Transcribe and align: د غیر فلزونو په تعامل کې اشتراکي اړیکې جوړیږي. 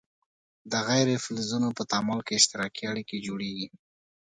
د 0.71 0.73
غیر 0.87 1.07
فلزونو 1.23 1.69
په 1.77 1.83
تعامل 1.91 2.19
کې 2.27 2.37
اشتراکي 2.39 2.83
اړیکې 2.91 3.17
جوړیږي. 3.27 3.67